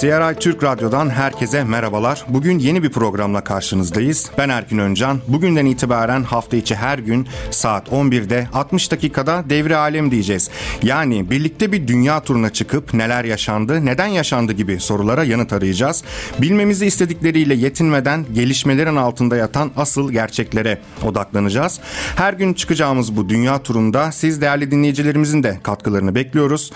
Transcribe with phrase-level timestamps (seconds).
[0.00, 2.24] CRI Türk Radyo'dan herkese merhabalar.
[2.28, 4.30] Bugün yeni bir programla karşınızdayız.
[4.38, 5.20] Ben Erkin Öncan.
[5.28, 10.50] Bugünden itibaren hafta içi her gün saat 11'de 60 dakikada devri alem diyeceğiz.
[10.82, 16.04] Yani birlikte bir dünya turuna çıkıp neler yaşandı, neden yaşandı gibi sorulara yanıt arayacağız.
[16.38, 21.80] Bilmemizi istedikleriyle yetinmeden gelişmelerin altında yatan asıl gerçeklere odaklanacağız.
[22.16, 26.72] Her gün çıkacağımız bu dünya turunda siz değerli dinleyicilerimizin de katkılarını bekliyoruz.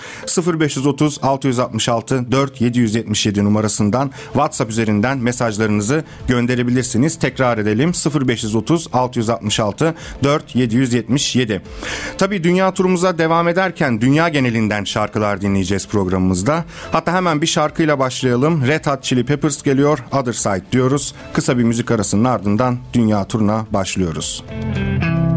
[0.59, 2.61] 0530 666 4
[3.09, 7.19] 777 numarasından WhatsApp üzerinden mesajlarınızı gönderebilirsiniz.
[7.19, 7.91] Tekrar edelim
[8.27, 11.61] 0530 666 4 777.
[12.17, 16.65] Tabi dünya turumuza devam ederken dünya genelinden şarkılar dinleyeceğiz programımızda.
[16.91, 18.67] Hatta hemen bir şarkıyla başlayalım.
[18.67, 19.99] Red Hot Chili Peppers geliyor.
[20.11, 21.13] Other Side diyoruz.
[21.33, 24.43] Kısa bir müzik arasının ardından dünya turuna başlıyoruz.
[24.65, 25.28] Müzik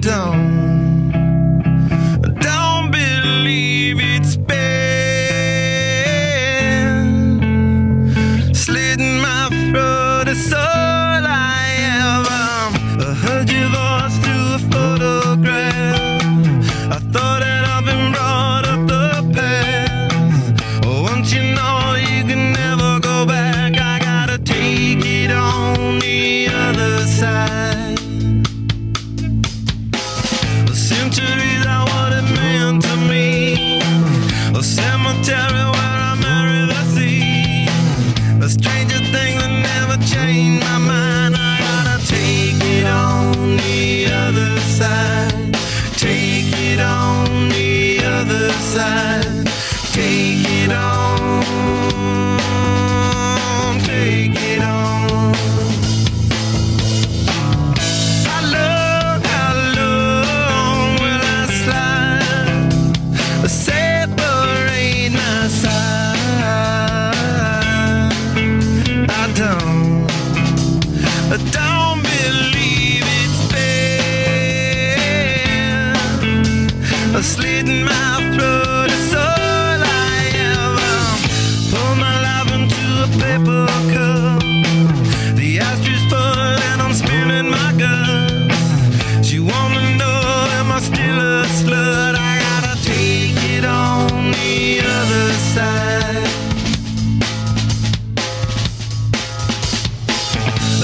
[0.00, 0.35] don't.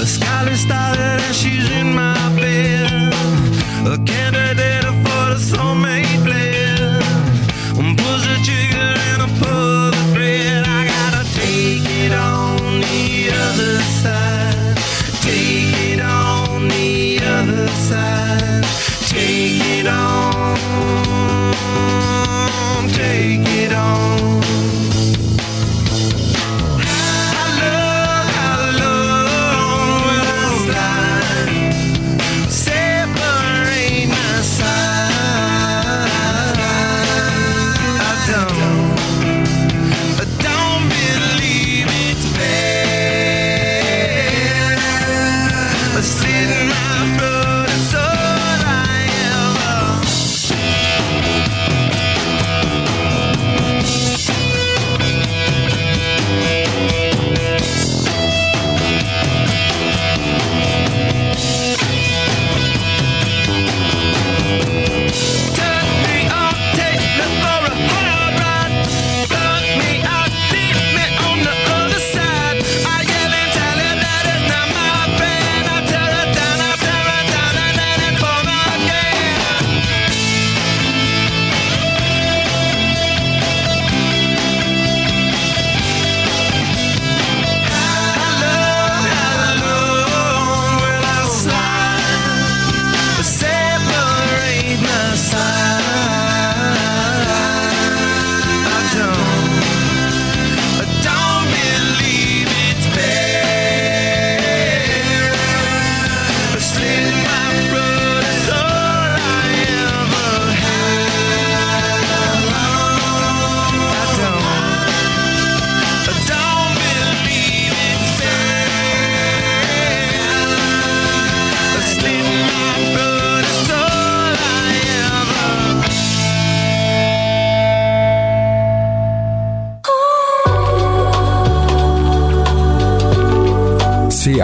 [0.03, 3.13] The sky is started and she's in my bed.
[3.87, 4.42] A candle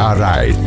[0.10, 0.59] CRI Türk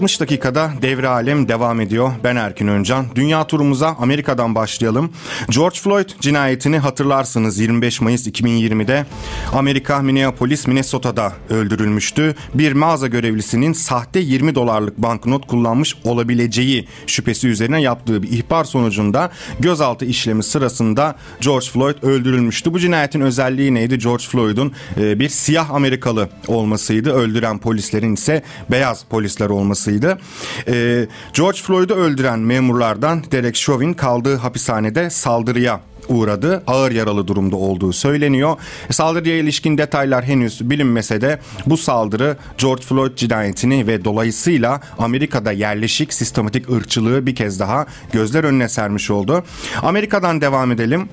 [0.00, 2.12] 60 dakikada devre alem devam ediyor.
[2.24, 3.06] Ben Erkin Öncan.
[3.14, 5.12] Dünya turumuza Amerika'dan başlayalım.
[5.50, 9.06] George Floyd cinayetini hatırlarsınız 25 Mayıs 2020'de
[9.52, 12.34] Amerika Minneapolis Minnesota'da öldürülmüştü.
[12.54, 19.30] Bir mağaza görevlisinin sahte 20 dolarlık banknot kullanmış olabileceği şüphesi üzerine yaptığı bir ihbar sonucunda
[19.58, 22.72] gözaltı işlemi sırasında George Floyd öldürülmüştü.
[22.72, 23.98] Bu cinayetin özelliği neydi?
[23.98, 27.12] George Floyd'un e, bir siyah Amerikalı olmasıydı.
[27.12, 30.18] Öldüren polislerin ise beyaz polisler olması olmasıydı.
[30.68, 36.62] E, George Floyd'u öldüren memurlardan Derek Chauvin kaldığı hapishanede saldırıya uğradı.
[36.66, 38.56] Ağır yaralı durumda olduğu söyleniyor.
[38.90, 46.12] Saldırıya ilişkin detaylar henüz bilinmese de bu saldırı George Floyd cinayetini ve dolayısıyla Amerika'da yerleşik
[46.12, 49.44] sistematik ırkçılığı bir kez daha gözler önüne sermiş oldu.
[49.82, 51.08] Amerika'dan devam edelim.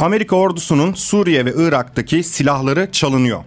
[0.00, 3.44] Amerika ordusunun Suriye ve Irak'taki silahları çalınıyor.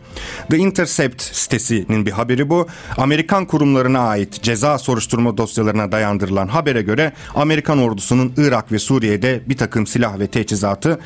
[0.50, 2.68] The Intercept sitesinin bir haberi bu.
[2.98, 9.58] Amerikan kurumlarına ait ceza soruşturma dosyalarına dayandırılan habere göre Amerikan ordusunun Irak ve Suriye'de bir
[9.58, 11.00] takım silah ve teçhizatı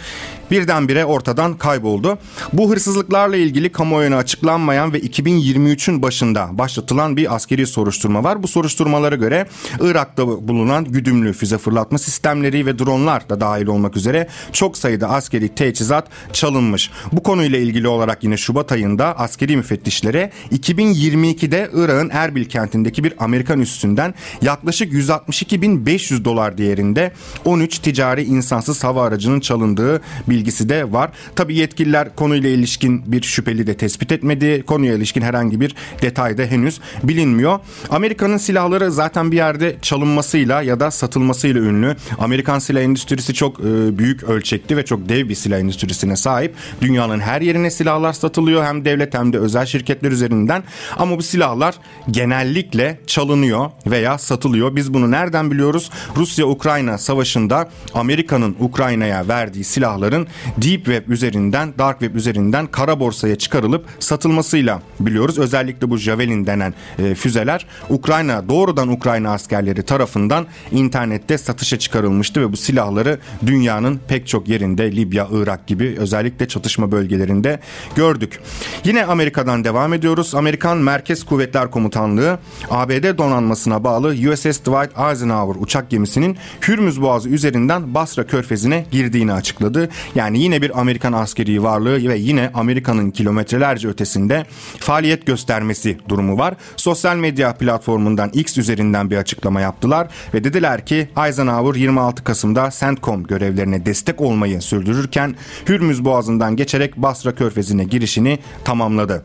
[0.52, 2.18] birdenbire ortadan kayboldu.
[2.54, 8.44] Bu hırsızlıklarla ilgili kamuoyuna açıklanmayan ve 2023'ün başında başlatılan bir askeri soruşturma var.
[8.44, 9.48] Bu soruşturmalara göre
[9.82, 15.56] Irak'ta bulunan güdümlü füze fırlatma sistemleri ve dronlar da dahil olmak üzere çok sayıda askeri
[15.56, 16.92] teçhizat çalınmış.
[17.12, 23.60] Bu konuyla ilgili olarak yine Şubat ayında askeri müfettişlere 2022'de Irak'ın Erbil kentindeki bir Amerikan
[23.60, 27.12] üssünden yaklaşık 162.500 dolar değerinde
[27.46, 31.12] 13 ticari insansız hava aracının çalındığı bir bilgisi de var.
[31.36, 34.64] Tabi yetkililer konuyla ilişkin bir şüpheli de tespit etmedi.
[34.68, 37.60] Konuya ilişkin herhangi bir detay da henüz bilinmiyor.
[37.90, 41.96] Amerika'nın silahları zaten bir yerde çalınmasıyla ya da satılmasıyla ünlü.
[42.20, 46.54] Amerikan silah endüstrisi çok e, büyük ölçekli ve çok dev bir silah endüstrisine sahip.
[46.82, 50.64] Dünyanın her yerine silahlar satılıyor hem devlet hem de özel şirketler üzerinden.
[50.98, 51.76] Ama bu silahlar
[52.12, 54.76] genellikle çalınıyor veya satılıyor.
[54.76, 55.90] Biz bunu nereden biliyoruz?
[56.16, 60.27] Rusya-Ukrayna savaşında Amerika'nın Ukrayna'ya verdiği silahların
[60.58, 65.38] Deep Web üzerinden, Dark Web üzerinden kara borsaya çıkarılıp satılmasıyla biliyoruz.
[65.38, 72.52] Özellikle bu Javelin denen e, füzeler Ukrayna doğrudan Ukrayna askerleri tarafından internette satışa çıkarılmıştı ve
[72.52, 77.60] bu silahları dünyanın pek çok yerinde Libya, Irak gibi özellikle çatışma bölgelerinde
[77.96, 78.40] gördük.
[78.84, 80.36] Yine Amerika'dan devam ediyoruz.
[80.36, 82.40] Amerikan Merkez Kuvvetler Komutanlığı
[82.70, 86.38] ABD donanmasına bağlı USS Dwight Eisenhower uçak gemisinin
[86.68, 89.90] Hürmüz Boğazı üzerinden Basra Körfezi'ne girdiğini açıkladı.
[90.18, 94.46] Yani yine bir Amerikan askeri varlığı ve yine Amerika'nın kilometrelerce ötesinde
[94.80, 96.54] faaliyet göstermesi durumu var.
[96.76, 103.24] Sosyal medya platformundan X üzerinden bir açıklama yaptılar ve dediler ki Eisenhower 26 Kasım'da CENTCOM
[103.24, 105.36] görevlerine destek olmayı sürdürürken
[105.70, 109.24] Hürmüz Boğazı'ndan geçerek Basra Körfezi'ne girişini tamamladı.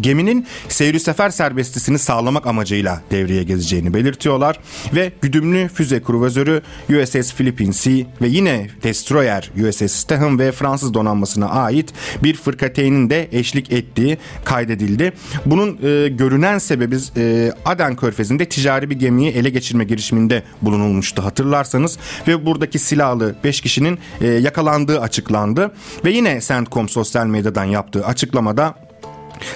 [0.00, 4.60] Geminin seyri sefer serbestisini sağlamak amacıyla devreye gezeceğini belirtiyorlar
[4.94, 11.94] ve güdümlü füze kruvazörü USS Philippine ve yine destroyer USS Steham ve Fransız donanmasına ait
[12.22, 15.12] bir fırkateynin de eşlik ettiği kaydedildi.
[15.46, 21.98] Bunun e, görünen sebebi e, Aden Körfezi'nde ticari bir gemiyi ele geçirme girişiminde bulunulmuştu hatırlarsanız
[22.28, 25.74] ve buradaki silahlı 5 kişinin e, yakalandığı açıklandı
[26.04, 28.89] ve yine CENTCOM sosyal medyadan yaptığı açıklamada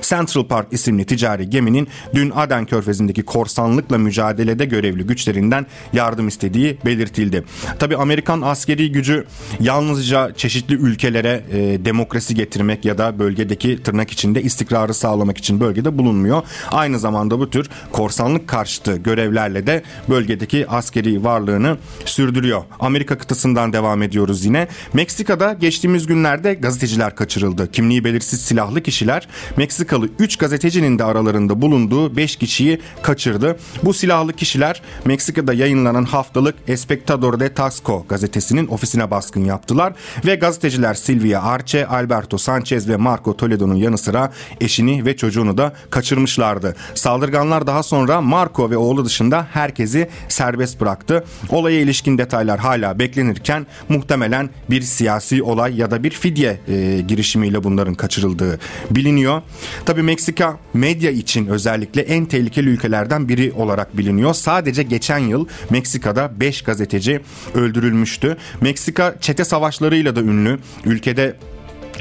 [0.03, 7.45] Central Park isimli ticari geminin dün Aden Körfezi'ndeki korsanlıkla mücadelede görevli güçlerinden yardım istediği belirtildi.
[7.79, 9.25] Tabi Amerikan askeri gücü
[9.61, 15.99] yalnızca çeşitli ülkelere e, demokrasi getirmek ya da bölgedeki tırnak içinde istikrarı sağlamak için bölgede
[15.99, 16.43] bulunmuyor.
[16.71, 22.63] Aynı zamanda bu tür korsanlık karşıtı görevlerle de bölgedeki askeri varlığını sürdürüyor.
[22.81, 24.69] Amerika kıtasından devam ediyoruz yine.
[24.93, 27.71] Meksika'da geçtiğimiz günlerde gazeteciler kaçırıldı.
[27.71, 33.57] Kimliği belirsiz silahlı kişiler Meksika Meksikalı 3 gazetecinin de aralarında bulunduğu 5 kişiyi kaçırdı.
[33.83, 39.93] Bu silahlı kişiler Meksika'da yayınlanan haftalık Espectador de Taxco gazetesinin ofisine baskın yaptılar
[40.27, 45.73] ve gazeteciler Silvia Arce, Alberto Sanchez ve Marco Toledo'nun yanı sıra eşini ve çocuğunu da
[45.91, 46.77] kaçırmışlardı.
[46.95, 51.25] Saldırganlar daha sonra Marco ve oğlu dışında herkesi serbest bıraktı.
[51.49, 57.65] Olaya ilişkin detaylar hala beklenirken muhtemelen bir siyasi olay ya da bir fidye e, girişimiyle
[57.65, 58.59] bunların kaçırıldığı
[58.91, 59.43] biliniyor.
[59.87, 64.35] Tabi Meksika medya için özellikle en tehlikeli ülkelerden biri olarak biliniyor.
[64.35, 67.21] Sadece geçen yıl Meksika'da 5 gazeteci
[67.55, 68.37] öldürülmüştü.
[68.61, 70.59] Meksika çete savaşlarıyla da ünlü.
[70.85, 71.37] Ülkede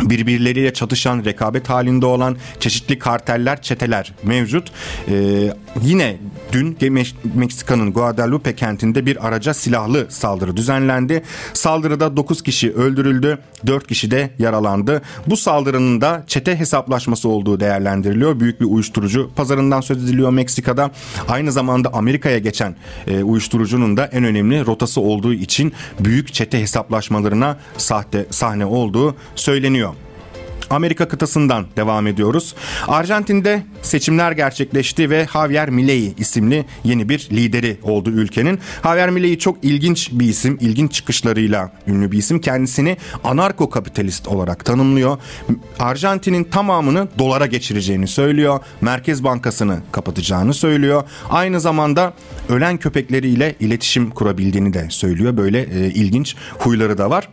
[0.01, 4.71] birbirleriyle çatışan, rekabet halinde olan çeşitli karteller, çeteler mevcut.
[5.07, 6.17] Ee, yine
[6.51, 6.77] dün
[7.35, 11.23] Meksika'nın Guadalupe kentinde bir araca silahlı saldırı düzenlendi.
[11.53, 15.01] Saldırıda 9 kişi öldürüldü, 4 kişi de yaralandı.
[15.27, 18.39] Bu saldırının da çete hesaplaşması olduğu değerlendiriliyor.
[18.39, 20.91] Büyük bir uyuşturucu pazarından söz ediliyor Meksika'da.
[21.27, 22.75] Aynı zamanda Amerika'ya geçen
[23.07, 29.82] e, uyuşturucunun da en önemli rotası olduğu için büyük çete hesaplaşmalarına sahte sahne olduğu söyleniyor.
[30.69, 32.55] Amerika kıtasından devam ediyoruz.
[32.87, 38.59] Arjantin'de seçimler gerçekleşti ve Javier Milei isimli yeni bir lideri oldu ülkenin.
[38.83, 42.41] Javier Milei çok ilginç bir isim, ilginç çıkışlarıyla ünlü bir isim.
[42.41, 45.17] Kendisini anarko kapitalist olarak tanımlıyor.
[45.79, 48.59] Arjantin'in tamamını dolara geçireceğini söylüyor.
[48.81, 51.03] Merkez Bankası'nı kapatacağını söylüyor.
[51.29, 52.13] Aynı zamanda
[52.49, 55.37] ölen köpekleriyle iletişim kurabildiğini de söylüyor.
[55.37, 57.29] Böyle e, ilginç huyları da var.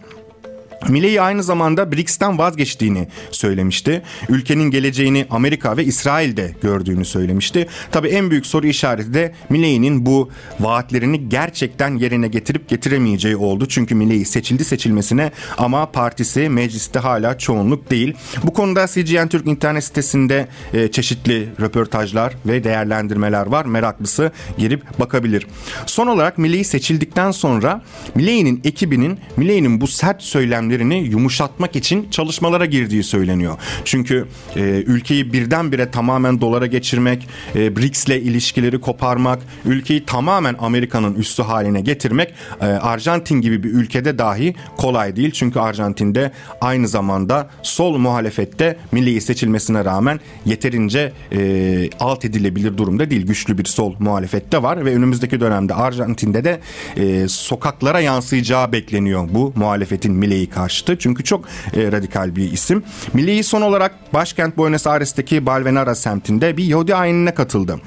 [0.89, 4.03] Milley aynı zamanda BRICS'ten vazgeçtiğini söylemişti.
[4.29, 7.67] Ülkenin geleceğini Amerika ve İsrail'de gördüğünü söylemişti.
[7.93, 13.67] Tabi en büyük soru işareti de Milley'nin bu vaatlerini gerçekten yerine getirip getiremeyeceği oldu.
[13.69, 18.15] Çünkü Milley seçildi seçilmesine ama partisi mecliste hala çoğunluk değil.
[18.43, 23.65] Bu konuda CGN Türk internet sitesinde e, çeşitli röportajlar ve değerlendirmeler var.
[23.65, 25.47] Meraklısı girip bakabilir.
[25.87, 27.83] Son olarak Milley seçildikten sonra
[28.15, 33.59] Milley'nin ekibinin Milley'nin bu sert söylemleri problemlerini yumuşatmak için çalışmalara girdiği söyleniyor.
[33.85, 41.15] Çünkü e, ülkeyi birdenbire tamamen dolara geçirmek, e, BRICS ile ilişkileri koparmak, ülkeyi tamamen Amerika'nın
[41.15, 45.31] üssü haline getirmek e, Arjantin gibi bir ülkede dahi kolay değil.
[45.31, 53.27] Çünkü Arjantin'de aynı zamanda sol muhalefette milli seçilmesine rağmen yeterince e, alt edilebilir durumda değil.
[53.27, 56.61] Güçlü bir sol muhalefette var ve önümüzdeki dönemde Arjantin'de de
[56.97, 60.99] e, sokaklara yansıyacağı bekleniyor bu muhalefetin Milley'i karşıtı.
[60.99, 61.45] Çünkü çok
[61.77, 62.83] e, radikal bir isim.
[63.13, 67.81] Milli son olarak başkent Buenos Aires'teki Balvenara semtinde bir Yahudi ayinine katıldı.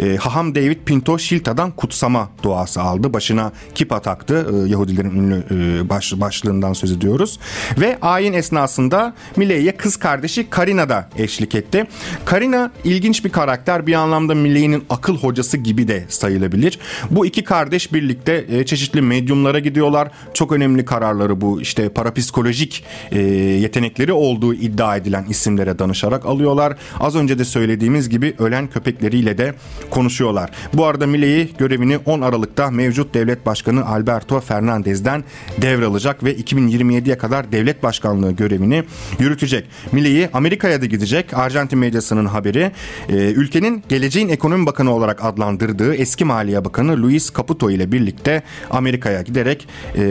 [0.00, 3.12] E, Haham David Pinto Şilta'dan kutsama duası aldı.
[3.12, 4.46] Başına kipa taktı.
[4.52, 7.38] E, Yahudilerin ünlü e, baş, başlığından söz ediyoruz.
[7.80, 11.86] Ve ayin esnasında Milley'e kız kardeşi Karina da eşlik etti.
[12.24, 13.86] Karina ilginç bir karakter.
[13.86, 16.78] Bir anlamda Milley'nin akıl hocası gibi de sayılabilir.
[17.10, 20.08] Bu iki kardeş birlikte e, çeşitli medyumlara gidiyorlar.
[20.34, 23.18] Çok önemli kararları bu işte parapsikolojik e,
[23.60, 26.76] yetenekleri olduğu iddia edilen isimlere danışarak alıyorlar.
[27.00, 29.54] Az önce de söylediğimiz gibi ölen köpekleriyle de
[29.90, 30.50] konuşuyorlar.
[30.74, 35.24] Bu arada Milley görevini 10 Aralık'ta mevcut devlet başkanı Alberto Fernandez'den
[35.58, 38.84] devralacak ve 2027'ye kadar devlet başkanlığı görevini
[39.18, 39.66] yürütecek.
[39.92, 41.34] Milley Amerika'ya da gidecek.
[41.34, 42.72] Arjantin medyasının haberi
[43.08, 49.22] e, ülkenin geleceğin ekonomi bakanı olarak adlandırdığı eski Maliye Bakanı Luis Caputo ile birlikte Amerika'ya
[49.22, 50.02] giderek e,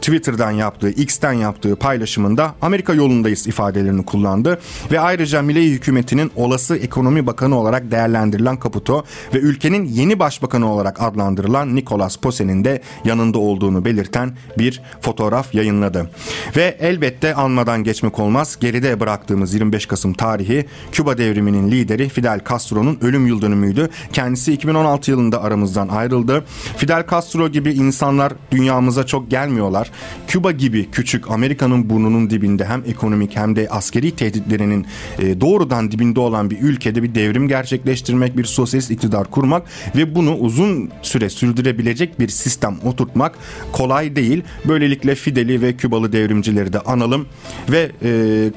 [0.00, 4.60] Twitter'dan yaptığı, X'ten yaptığı paylaşımında Amerika yolundayız ifadelerini kullandı
[4.92, 11.02] ve ayrıca Milley hükümetinin olası ekonomi bakanı olarak değerlendirilen Caputo ve ülkenin yeni başbakanı olarak
[11.02, 16.10] adlandırılan Nicolas Pose'nin de yanında olduğunu belirten bir fotoğraf yayınladı.
[16.56, 22.98] Ve elbette anmadan geçmek olmaz geride bıraktığımız 25 Kasım tarihi Küba devriminin lideri Fidel Castro'nun
[23.00, 23.88] ölüm yıl dönümüydü.
[24.12, 26.44] Kendisi 2016 yılında aramızdan ayrıldı.
[26.76, 29.90] Fidel Castro gibi insanlar dünyamıza çok gelmiyorlar.
[30.26, 34.86] Küba gibi küçük Amerika'nın burnunun dibinde hem ekonomik hem de askeri tehditlerinin
[35.18, 39.62] e, doğrudan dibinde olan bir ülkede bir devrim gerçekleştirmek, bir sosyalist iktidar kurmak
[39.96, 43.38] ve bunu uzun süre sürdürebilecek bir sistem oturtmak
[43.72, 44.42] kolay değil.
[44.68, 47.26] Böylelikle Fidel'i ve Kübalı devrimcileri de analım
[47.70, 48.10] ve e,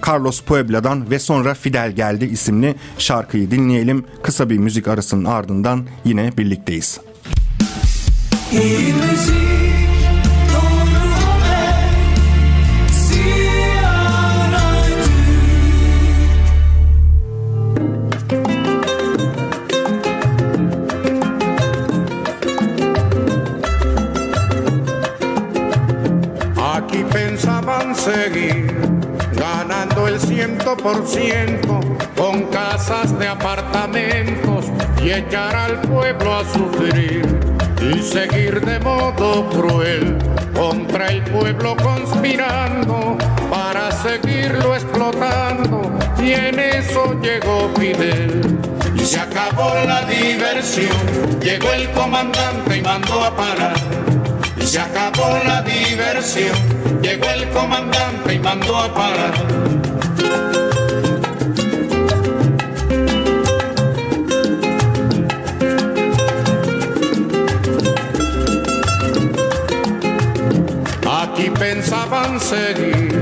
[0.07, 4.05] Carlos Puebla'dan ve sonra Fidel geldi isimli şarkıyı dinleyelim.
[4.23, 6.99] Kısa bir müzik arasının ardından yine birlikteyiz.
[8.51, 9.64] İyi müzik
[28.05, 28.71] seguir
[29.35, 31.79] ganando el ciento por ciento
[32.15, 34.65] con casas de apartamentos
[35.03, 37.25] y echar al pueblo a sufrir
[37.81, 40.19] y seguir de modo cruel
[40.53, 43.17] contra el pueblo conspirando
[43.49, 45.91] para seguirlo explotando.
[46.19, 48.59] Y en eso llegó Fidel.
[48.95, 53.75] Y se acabó la diversión, llegó el comandante y mandó a parar
[54.65, 56.57] se acabó la diversión.
[57.01, 59.33] Llegó el comandante y mandó a parar.
[71.21, 73.21] Aquí pensaban seguir,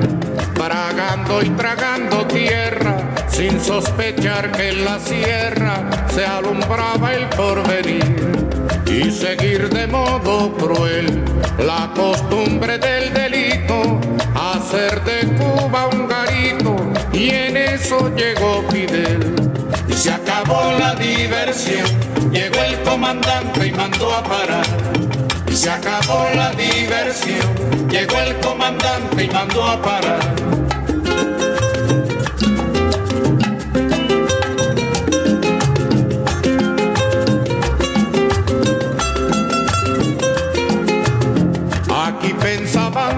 [0.55, 2.97] Bragan arando y tragando tierra,
[3.27, 8.62] sin sospechar que en la sierra se alumbraba el porvenir
[8.93, 11.23] y seguir de modo cruel
[11.57, 14.00] la costumbre del delito,
[14.35, 16.75] hacer de Cuba un garito
[17.12, 19.35] y en eso llegó Fidel.
[19.88, 21.85] Y se acabó la diversión,
[22.31, 24.65] llegó el comandante y mandó a parar.
[25.47, 30.62] Y se acabó la diversión, llegó el comandante y mandó a parar.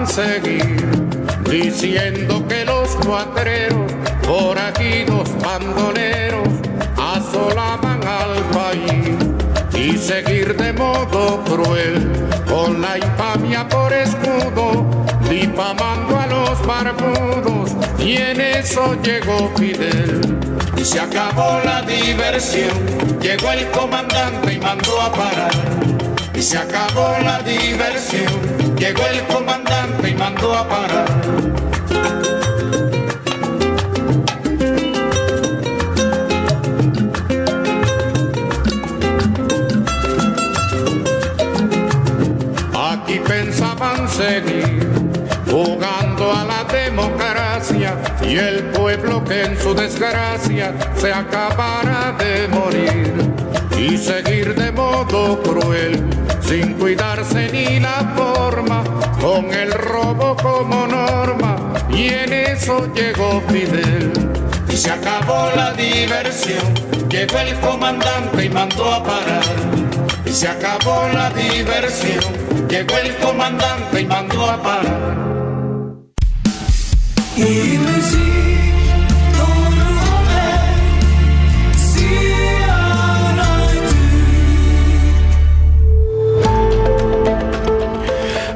[0.08, 0.86] Seguir
[1.50, 3.92] diciendo que los cuatreros,
[4.26, 6.48] por aquí los bandoleros,
[6.98, 9.16] asolaban al país
[9.74, 12.12] y seguir de modo cruel
[12.48, 14.86] con la infamia por escudo,
[15.30, 20.22] difamando a los barbudos y en eso llegó Fidel.
[20.78, 22.70] Y se acabó la diversión,
[23.22, 25.95] llegó el comandante y mandó a parar.
[26.46, 28.32] Se acabó la diversión,
[28.78, 31.08] llegó el comandante y mandó a parar.
[42.92, 44.88] Aquí pensaban seguir
[45.50, 53.35] jugando a la democracia y el pueblo que en su desgracia se acabara de morir
[53.78, 56.04] y seguir de modo cruel
[56.42, 58.84] sin cuidarse ni la forma
[59.22, 61.56] con el robo como norma
[61.90, 64.12] y en eso llegó Fidel.
[64.70, 66.74] Y se acabó la diversión
[67.10, 69.44] llegó el comandante y mandó a parar.
[70.26, 72.20] Y se acabó la diversión
[72.68, 75.26] llegó el comandante y mandó a parar.
[77.38, 78.45] İyi müzik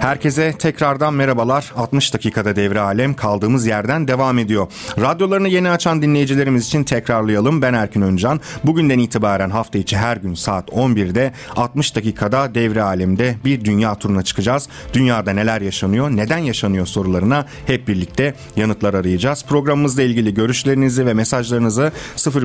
[0.10, 1.72] Herkese tekrardan merhabalar.
[1.76, 4.68] 60 dakikada devre alem kaldığımız yerden devam ediyor.
[5.00, 7.62] Radyolarını yeni açan dinleyicilerimiz için tekrarlayalım.
[7.62, 8.40] Ben Erkin Öncan.
[8.64, 14.22] Bugünden itibaren hafta içi her gün saat 11'de 60 dakikada devre alemde bir dünya turuna
[14.24, 14.70] çıkacağız.
[14.94, 19.46] Dünyada neler yaşanıyor, neden yaşanıyor sorularına hep birlikte yanıtlar arayacağız.
[19.50, 21.92] Programımızla ilgili görüşlerinizi ve mesajlarınızı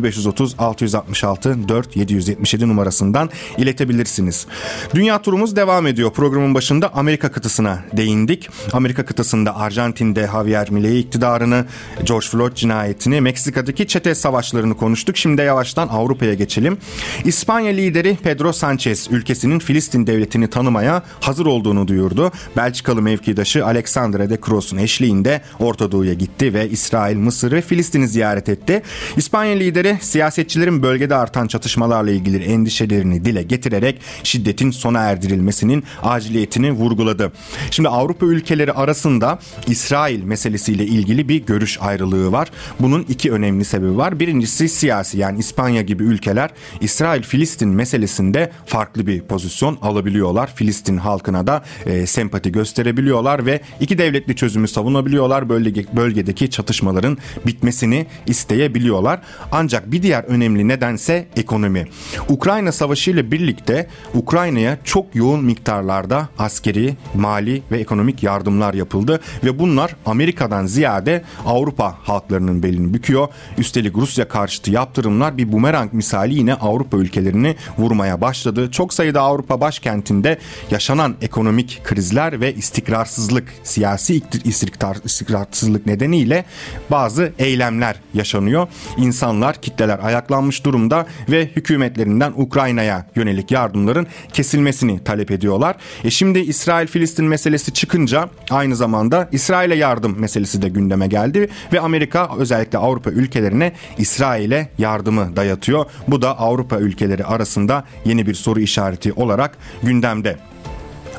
[0.03, 4.47] 0530 666 4 777 numarasından iletebilirsiniz.
[4.95, 6.11] Dünya turumuz devam ediyor.
[6.13, 8.49] Programın başında Amerika kıtasına değindik.
[8.73, 11.65] Amerika kıtasında Arjantin'de Javier Milei iktidarını,
[12.05, 15.17] George Floyd cinayetini, Meksika'daki çete savaşlarını konuştuk.
[15.17, 16.79] Şimdi yavaştan Avrupa'ya geçelim.
[17.25, 22.33] İspanya lideri Pedro Sanchez ülkesinin Filistin devletini tanımaya hazır olduğunu duyurdu.
[22.57, 28.49] Belçikalı mevkidaşı Alexandre de Croz'un eşliğinde Orta Doğu'ya gitti ve İsrail, Mısır ve Filistin'i ziyaret
[28.49, 28.83] etti.
[29.17, 37.33] İspanya lideri siyasetçilerin bölgede artan çatışmalarla ilgili endişelerini dile getirerek şiddetin sona erdirilmesinin aciliyetini vurguladı.
[37.71, 42.51] Şimdi Avrupa ülkeleri arasında İsrail meselesiyle ilgili bir görüş ayrılığı var.
[42.81, 44.21] Bunun iki önemli sebebi var.
[44.21, 50.55] Birincisi siyasi yani İspanya gibi ülkeler İsrail-Filistin meselesinde farklı bir pozisyon alabiliyorlar.
[50.55, 55.49] Filistin halkına da e, sempati gösterebiliyorlar ve iki devletli çözümü savunabiliyorlar.
[55.49, 59.21] Bölge, bölgedeki çatışmaların bitmesini isteyebiliyorlar.
[59.53, 61.87] Ancak bir diğer önemli nedense ekonomi.
[62.29, 69.59] Ukrayna Savaşı ile birlikte Ukrayna'ya çok yoğun miktarlarda askeri, mali ve ekonomik yardımlar yapıldı ve
[69.59, 73.29] bunlar Amerika'dan ziyade Avrupa halklarının belini büküyor.
[73.59, 78.71] Üstelik Rusya karşıtı yaptırımlar bir bumerang misali yine Avrupa ülkelerini vurmaya başladı.
[78.71, 80.39] Çok sayıda Avrupa başkentinde
[80.71, 86.45] yaşanan ekonomik krizler ve istikrarsızlık, siyasi istikrar, istikrarsızlık nedeniyle
[86.91, 88.69] bazı eylemler yaşanıyor.
[88.97, 95.77] İnsanlar, kitleler ayaklanmış durumda ve hükümetlerinden Ukrayna'ya yönelik yardımların kesilmesini talep ediyorlar.
[96.05, 102.31] E şimdi İsrail-Filistin meselesi çıkınca aynı zamanda İsrail'e yardım meselesi de gündeme geldi ve Amerika
[102.39, 105.87] özellikle Avrupa ülkelerine İsrail'e yardımı dayatıyor.
[106.09, 110.54] Bu da Avrupa ülkeleri arasında yeni bir soru işareti olarak gündemde.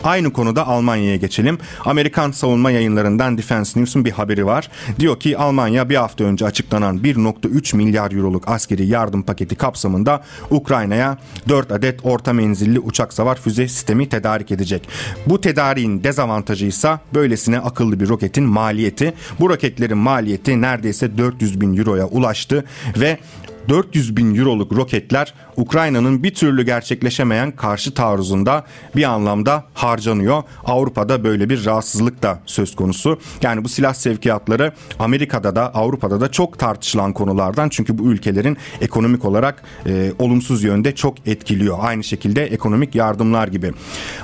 [0.06, 1.58] Aynı konuda Almanya'ya geçelim.
[1.86, 4.70] Amerikan savunma yayınlarından Defense News'un bir haberi var.
[5.00, 11.18] Diyor ki Almanya bir hafta önce açıklanan 1.3 milyar euroluk askeri yardım paketi kapsamında Ukrayna'ya
[11.50, 14.90] 4 adet orta menzilli uçak savar füze sistemi tedarik edecek.
[15.26, 19.14] Bu tedariğin dezavantajı ise böylesine akıllı bir roketin maliyeti.
[19.40, 22.66] Bu roketlerin maliyeti neredeyse 400 bin euroya ulaştı
[22.98, 23.18] ve
[23.70, 28.64] 400 bin euroluk roketler Ukrayna'nın bir türlü gerçekleşemeyen karşı taarruzunda
[28.96, 30.44] bir anlamda harcanıyor.
[30.66, 33.20] Avrupa'da böyle bir rahatsızlık da söz konusu.
[33.42, 37.70] Yani bu silah sevkiyatları Amerika'da da Avrupa'da da çok tartışılan konulardan.
[37.70, 41.78] Çünkü bu ülkelerin ekonomik olarak e, olumsuz yönde çok etkiliyor.
[41.82, 43.74] Aynı şekilde ekonomik yardımlar gibi.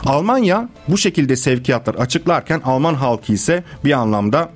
[0.06, 4.49] Almanya bu şekilde sevkiyatlar açıklarken Alman halkı ise bir anlamda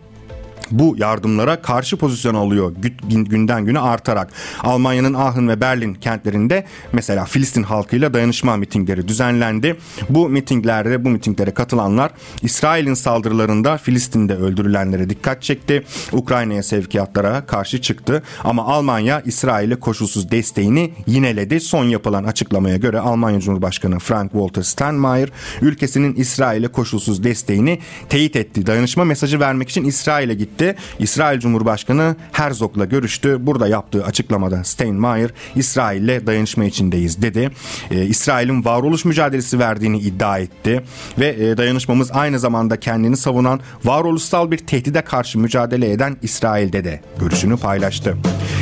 [0.71, 2.75] bu yardımlara karşı pozisyon alıyor
[3.10, 4.32] günden güne artarak.
[4.63, 9.78] Almanya'nın Aachen ve Berlin kentlerinde mesela Filistin halkıyla dayanışma mitingleri düzenlendi.
[10.10, 15.84] Bu mitinglerde bu mitinglere katılanlar İsrail'in saldırılarında Filistin'de öldürülenlere dikkat çekti.
[16.12, 18.23] Ukrayna'ya sevkiyatlara karşı çıktı.
[18.43, 21.60] Ama Almanya İsrail'e koşulsuz desteğini yineledi.
[21.60, 25.30] Son yapılan açıklamaya göre Almanya Cumhurbaşkanı Frank-Walter Steinmeier
[25.62, 28.65] ülkesinin İsrail'e koşulsuz desteğini teyit etti.
[28.65, 30.76] Dayanışma mesajı vermek için İsrail'e gitti gitti.
[31.00, 33.38] İsrail Cumhurbaşkanı Herzog'la görüştü.
[33.39, 37.50] Burada yaptığı açıklamada Steinmeier İsrail'le dayanışma içindeyiz dedi.
[37.91, 40.84] Ee, İsrail'in varoluş mücadelesi verdiğini iddia etti
[41.20, 47.02] ve e, dayanışmamız aynı zamanda kendini savunan varoluşsal bir tehdide karşı mücadele eden İsrail'de de
[47.20, 48.18] görüşünü paylaştı.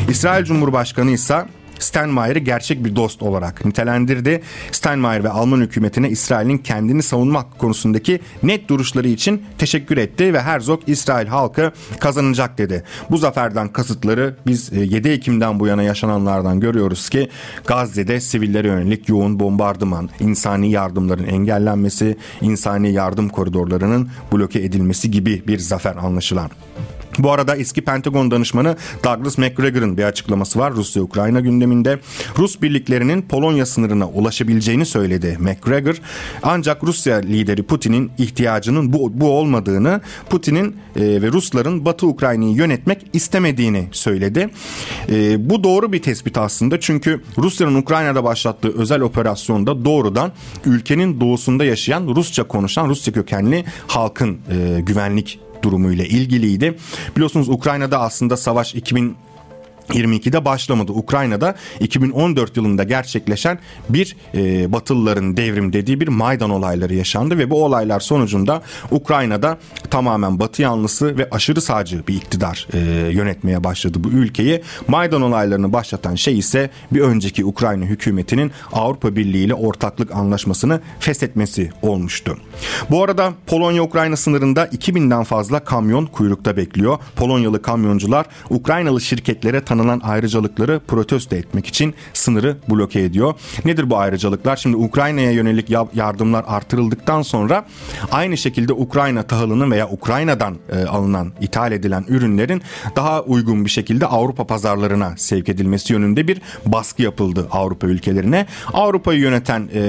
[0.10, 1.46] İsrail Cumhurbaşkanı ise
[1.80, 4.42] Steinmeier'i gerçek bir dost olarak nitelendirdi.
[4.72, 10.82] Steinmeier ve Alman hükümetine İsrail'in kendini savunmak konusundaki net duruşları için teşekkür etti ve Herzog
[10.88, 12.84] İsrail halkı kazanacak dedi.
[13.10, 17.30] Bu zaferden kasıtları biz 7 e, Ekim'den bu yana yaşananlardan görüyoruz ki
[17.66, 25.60] Gazze'de sivillere yönelik yoğun bombardıman, insani yardımların engellenmesi, insani yardım koridorlarının bloke edilmesi gibi bir
[25.60, 26.50] zafer anlaşılan.
[27.20, 32.00] Bu arada eski Pentagon danışmanı Douglas McGregor'ın bir açıklaması var Rusya-Ukrayna gündeminde.
[32.38, 35.96] Rus birliklerinin Polonya sınırına ulaşabileceğini söyledi McGregor.
[36.44, 43.06] Ancak Rusya lideri Putin'in ihtiyacının bu, bu olmadığını, Putin'in e, ve Rusların Batı Ukrayna'yı yönetmek
[43.14, 44.50] istemediğini söyledi.
[45.10, 50.32] E, bu doğru bir tespit aslında çünkü Rusya'nın Ukrayna'da başlattığı özel operasyonda doğrudan
[50.66, 56.78] ülkenin doğusunda yaşayan Rusça konuşan Rusya kökenli halkın e, güvenlik durumuyla ilgiliydi.
[57.16, 59.16] Biliyorsunuz Ukrayna'da aslında savaş 2000
[59.90, 60.92] 22'de başlamadı.
[60.92, 67.64] Ukrayna'da 2014 yılında gerçekleşen bir e, Batılıların devrim dediği bir Maydan olayları yaşandı ve bu
[67.64, 69.58] olaylar sonucunda Ukrayna'da
[69.90, 72.80] tamamen Batı yanlısı ve aşırı sağcı bir iktidar e,
[73.12, 74.62] yönetmeye başladı bu ülkeyi.
[74.88, 81.70] Maydan olaylarını başlatan şey ise bir önceki Ukrayna hükümetinin Avrupa Birliği ile ortaklık anlaşmasını feshetmesi
[81.82, 82.38] olmuştu.
[82.90, 86.98] Bu arada Polonya-Ukrayna sınırında 2000'den fazla kamyon kuyrukta bekliyor.
[87.16, 93.34] Polonyalı kamyoncular Ukraynalı şirketlere tanınan ayrıcalıkları protesto etmek için sınırı bloke ediyor.
[93.66, 94.56] Nedir bu ayrıcalıklar?
[94.56, 97.66] Şimdi Ukrayna'ya yönelik yardımlar artırıldıktan sonra
[98.12, 102.62] aynı şekilde Ukrayna tahılının veya Ukrayna'dan e, alınan, ithal edilen ürünlerin
[102.96, 108.46] daha uygun bir şekilde Avrupa pazarlarına sevk edilmesi yönünde bir baskı yapıldı Avrupa ülkelerine.
[108.74, 109.80] Avrupa'yı yöneten e,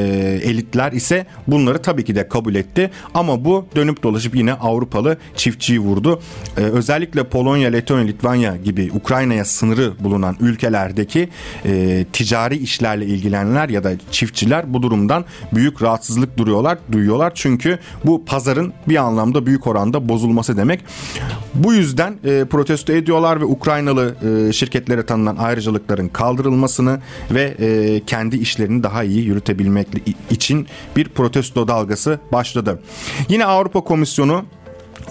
[0.45, 5.81] elitler ise bunları tabii ki de kabul etti ama bu dönüp dolaşıp yine Avrupalı çiftçiyi
[5.81, 6.23] vurdu.
[6.57, 11.29] E, özellikle Polonya, Letonya, Litvanya gibi Ukrayna'ya sınır sınırı bulunan ülkelerdeki
[11.65, 17.33] e, ticari işlerle ilgilenenler ya da çiftçiler bu durumdan büyük rahatsızlık duruyorlar, duyuyorlar.
[17.35, 20.85] Çünkü bu pazarın bir anlamda büyük oranda bozulması demek.
[21.55, 24.15] Bu yüzden e, protesto ediyorlar ve Ukraynalı
[24.49, 29.89] e, şirketlere tanınan ayrıcalıkların kaldırılmasını ve e, kendi işlerini daha iyi yürütebilmek
[30.31, 32.83] için bir protesto dalgası başladı.
[33.29, 34.45] Yine Avrupa Komisyonu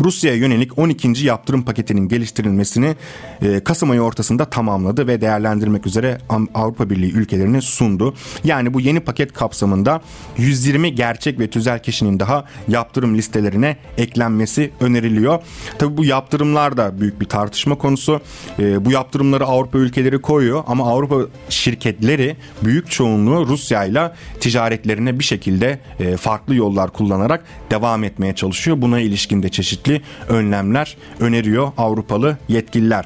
[0.01, 1.25] Rusya'ya yönelik 12.
[1.25, 2.95] yaptırım paketinin geliştirilmesini
[3.41, 6.17] e, Kasım ayı ortasında tamamladı ve değerlendirmek üzere
[6.53, 8.13] Avrupa Birliği ülkelerine sundu.
[8.43, 10.01] Yani bu yeni paket kapsamında
[10.37, 15.39] 120 gerçek ve tüzel kişinin daha yaptırım listelerine eklenmesi öneriliyor.
[15.79, 18.21] Tabi bu yaptırımlar da büyük bir tartışma konusu.
[18.59, 21.17] E, bu yaptırımları Avrupa ülkeleri koyuyor ama Avrupa
[21.49, 28.81] şirketleri büyük çoğunluğu Rusya ile ticaretlerine bir şekilde e, farklı yollar kullanarak devam etmeye çalışıyor.
[28.81, 33.05] Buna ilişkin de çeşitli çeşitli önlemler öneriyor Avrupalı yetkililer.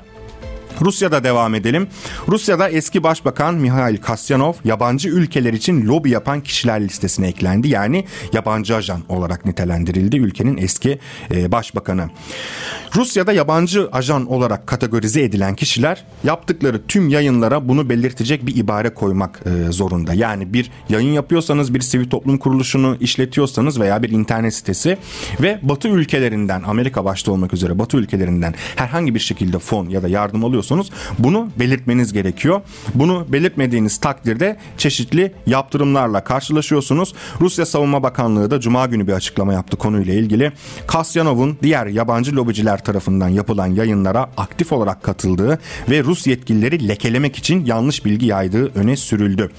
[0.82, 1.88] Rusya'da devam edelim.
[2.28, 7.68] Rusya'da eski başbakan Mihail Kasyanov yabancı ülkeler için lobi yapan kişiler listesine eklendi.
[7.68, 11.00] Yani yabancı ajan olarak nitelendirildi ülkenin eski
[11.32, 12.10] e, başbakanı.
[12.96, 19.40] Rusya'da yabancı ajan olarak kategorize edilen kişiler yaptıkları tüm yayınlara bunu belirtecek bir ibare koymak
[19.46, 20.14] e, zorunda.
[20.14, 24.98] Yani bir yayın yapıyorsanız bir sivil toplum kuruluşunu işletiyorsanız veya bir internet sitesi
[25.42, 30.08] ve Batı ülkelerinden Amerika başta olmak üzere Batı ülkelerinden herhangi bir şekilde fon ya da
[30.08, 30.88] yardım alıyorsanız istiyorsanız
[31.20, 32.62] bunu belirtmeniz gerekiyor.
[32.96, 37.14] Bunu belirtmediğiniz takdirde çeşitli yaptırımlarla karşılaşıyorsunuz.
[37.42, 40.52] Rusya Savunma Bakanlığı da Cuma günü bir açıklama yaptı konuyla ilgili.
[40.88, 47.66] Kasyanov'un diğer yabancı lobiciler tarafından yapılan yayınlara aktif olarak katıldığı ve Rus yetkilileri lekelemek için
[47.66, 49.50] yanlış bilgi yaydığı öne sürüldü.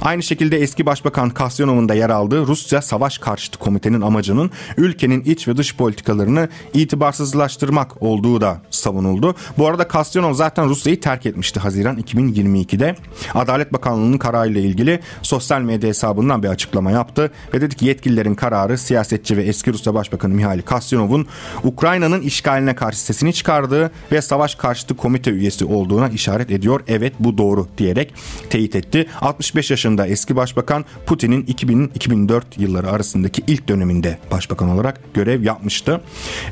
[0.00, 5.48] Aynı şekilde eski Başbakan Kasyanov'un da yer aldığı Rusya Savaş Karşıtı Komitenin amacının ülkenin iç
[5.48, 9.34] ve dış politikalarını itibarsızlaştırmak olduğu da savunuldu.
[9.58, 12.96] Bu arada Kasyanov zaten Rusya'yı terk etmişti Haziran 2022'de.
[13.34, 18.78] Adalet Bakanlığı'nın kararıyla ilgili sosyal medya hesabından bir açıklama yaptı ve dedi ki yetkililerin kararı
[18.78, 21.26] siyasetçi ve eski Rusya Başbakanı Mihail Kasyanov'un
[21.64, 26.80] Ukrayna'nın işgaline karşı sesini çıkardığı ve savaş karşıtı komite üyesi olduğuna işaret ediyor.
[26.88, 28.14] Evet bu doğru diyerek
[28.50, 29.06] teyit etti.
[29.20, 36.00] 65 yaşında eski başbakan Putin'in 2000-2004 yılları arasındaki ilk döneminde başbakan olarak görev yapmıştı.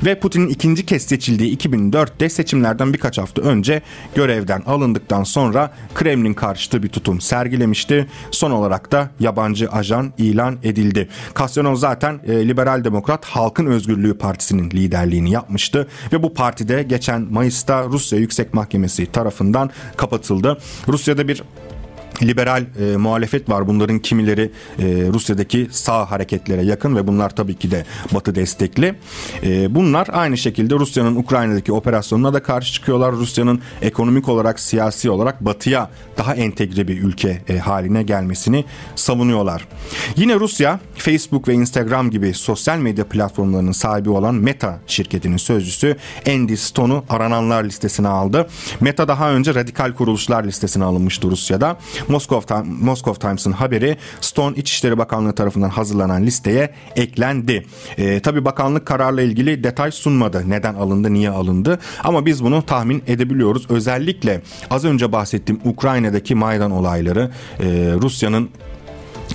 [0.05, 3.70] Ve Putin'in ikinci kez seçildiği 2004'te seçimlerden birkaç hafta önce
[4.15, 8.07] görevden alındıktan sonra Kremlin karşıtı bir tutum sergilemişti.
[8.31, 11.09] Son olarak da yabancı ajan ilan edildi.
[11.33, 17.83] Kasyanov zaten e, Liberal Demokrat Halkın Özgürlüğü Partisi'nin liderliğini yapmıştı ve bu partide geçen Mayıs'ta
[17.83, 20.57] Rusya Yüksek Mahkemesi tarafından kapatıldı.
[20.87, 21.43] Rusya'da bir
[22.23, 23.67] liberal e, muhalefet var.
[23.67, 28.95] Bunların kimileri e, Rusya'daki sağ hareketlere yakın ve bunlar tabii ki de Batı destekli.
[29.43, 33.11] E, bunlar aynı şekilde Rusya'nın Ukrayna'daki operasyonuna da karşı çıkıyorlar.
[33.11, 39.67] Rusya'nın ekonomik olarak, siyasi olarak Batı'ya daha entegre bir ülke e, haline gelmesini savunuyorlar.
[40.15, 45.95] Yine Rusya, Facebook ve Instagram gibi sosyal medya platformlarının sahibi olan Meta şirketinin sözcüsü
[46.27, 48.47] Andy Stone'u arananlar listesine aldı.
[48.81, 51.77] Meta daha önce radikal kuruluşlar listesine alınmıştı Rusya'da.
[52.11, 57.65] Moscow, Time, Moscow Times'ın haberi Stone İçişleri Bakanlığı tarafından hazırlanan listeye eklendi.
[57.97, 60.43] E, Tabi bakanlık kararla ilgili detay sunmadı.
[60.47, 61.79] Neden alındı, niye alındı?
[62.03, 63.65] Ama biz bunu tahmin edebiliyoruz.
[63.69, 67.65] Özellikle az önce bahsettiğim Ukrayna'daki Maydan olayları, e,
[68.01, 68.49] Rusya'nın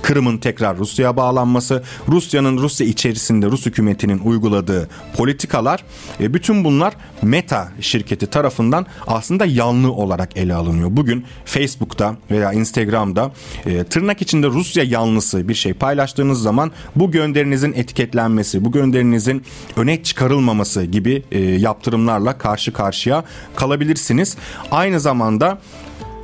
[0.01, 5.83] Kırım'ın tekrar Rusya'ya bağlanması, Rusya'nın Rusya içerisinde Rus hükümetinin uyguladığı politikalar,
[6.19, 10.89] e, bütün bunlar Meta şirketi tarafından aslında yanlı olarak ele alınıyor.
[10.91, 13.31] Bugün Facebook'ta veya Instagram'da
[13.65, 19.43] e, tırnak içinde Rusya yanlısı bir şey paylaştığınız zaman bu gönderinizin etiketlenmesi, bu gönderinizin
[19.75, 23.23] öne çıkarılmaması gibi e, yaptırımlarla karşı karşıya
[23.55, 24.37] kalabilirsiniz.
[24.71, 25.57] Aynı zamanda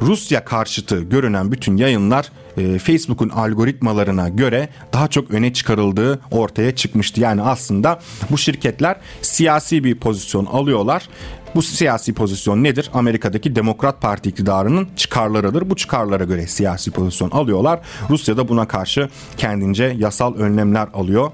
[0.05, 7.21] Rusya karşıtı görünen bütün yayınlar e, Facebook'un algoritmalarına göre daha çok öne çıkarıldığı ortaya çıkmıştı.
[7.21, 11.09] Yani aslında bu şirketler siyasi bir pozisyon alıyorlar.
[11.55, 12.89] Bu siyasi pozisyon nedir?
[12.93, 15.69] Amerika'daki Demokrat Parti iktidarının çıkarlarıdır.
[15.69, 17.79] Bu çıkarlara göre siyasi pozisyon alıyorlar.
[18.09, 21.31] Rusya da buna karşı kendince yasal önlemler alıyor.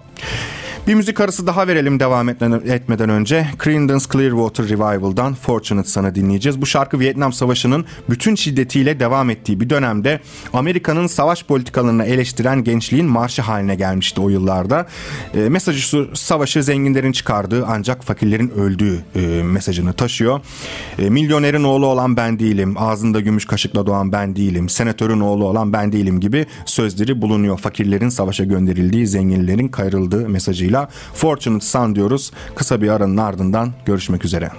[0.88, 3.48] Bir müzik arası daha verelim devam etmeden önce.
[3.64, 6.62] Creedence Clearwater Revival'dan Fortunate Son'ı dinleyeceğiz.
[6.62, 10.20] Bu şarkı Vietnam Savaşı'nın bütün şiddetiyle devam ettiği bir dönemde
[10.54, 14.88] Amerika'nın savaş politikalarını eleştiren gençliğin marşı haline gelmişti o yıllarda.
[15.34, 20.40] E, mesajı savaşı zenginlerin çıkardığı ancak fakirlerin öldüğü e, mesajını taşıyor.
[21.00, 25.74] E, milyonerin oğlu olan ben değilim, ağzında gümüş kaşıkla doğan ben değilim, senatörün oğlu olan
[25.74, 27.58] ben değilim gibi sözleri bulunuyor.
[27.58, 30.30] Fakirlerin savaşa gönderildiği, zenginlerin kayırıldığı
[30.70, 32.32] mesajıyla Fortunate Son diyoruz.
[32.56, 34.52] Kısa bir aranın ardından görüşmek üzere.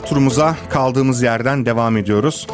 [0.00, 2.46] Turumuza kaldığımız yerden devam ediyoruz.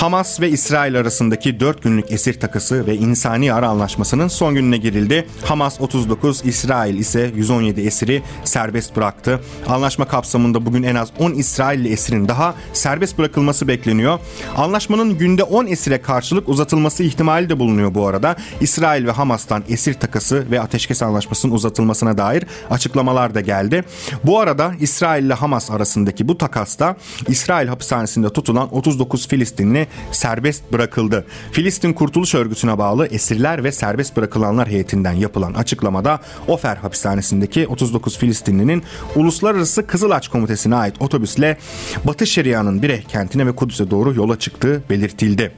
[0.00, 5.26] Hamas ve İsrail arasındaki 4 günlük esir takısı ve insani ara anlaşmasının son gününe girildi.
[5.44, 9.40] Hamas 39, İsrail ise 117 esiri serbest bıraktı.
[9.66, 14.18] Anlaşma kapsamında bugün en az 10 İsrailli esirin daha serbest bırakılması bekleniyor.
[14.56, 18.36] Anlaşmanın günde 10 esire karşılık uzatılması ihtimali de bulunuyor bu arada.
[18.60, 23.84] İsrail ve Hamas'tan esir takası ve ateşkes anlaşmasının uzatılmasına dair açıklamalar da geldi.
[24.24, 26.96] Bu arada İsrail ile Hamas arasındaki bu takasta
[27.28, 31.26] İsrail hapishanesinde tutulan 39 Filistinli serbest bırakıldı.
[31.52, 38.82] Filistin Kurtuluş Örgütü'ne bağlı esirler ve serbest bırakılanlar heyetinden yapılan açıklamada Ofer hapishanesindeki 39 Filistinlinin
[39.16, 41.58] Uluslararası Kızılaç Komitesi'ne ait otobüsle
[42.04, 45.52] Batı Şeria'nın Bireh kentine ve Kudüs'e doğru yola çıktığı belirtildi.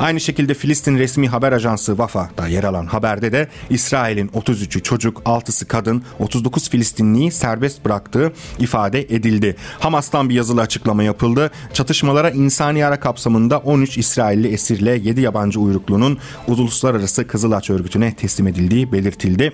[0.00, 5.68] Aynı şekilde Filistin resmi haber ajansı Vafa'da yer alan haberde de İsrail'in 33'ü çocuk, 6'sı
[5.68, 9.56] kadın, 39 Filistinliyi serbest bıraktığı ifade edildi.
[9.80, 11.50] Hamas'tan bir yazılı açıklama yapıldı.
[11.72, 18.92] Çatışmalara insani ara kapsamında 13 İsrailli esirle 7 yabancı uyruklunun Uluslararası Kızılaç Örgütü'ne teslim edildiği
[18.92, 19.52] belirtildi.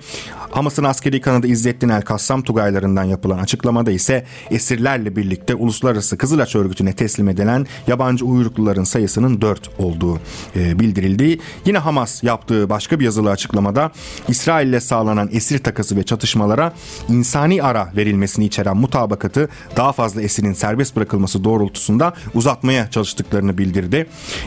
[0.51, 6.93] Hamas'ın askeri kanadı İzzettin El Kassam Tugaylarından yapılan açıklamada ise esirlerle birlikte Uluslararası Kızılaç Örgütü'ne
[6.93, 10.19] teslim edilen yabancı uyrukluların sayısının 4 olduğu
[10.55, 11.39] e, bildirildi.
[11.65, 13.91] Yine Hamas yaptığı başka bir yazılı açıklamada
[14.27, 16.73] İsrail ile sağlanan esir takası ve çatışmalara
[17.09, 23.98] insani ara verilmesini içeren mutabakatı daha fazla esirin serbest bırakılması doğrultusunda uzatmaya çalıştıklarını bildirdi.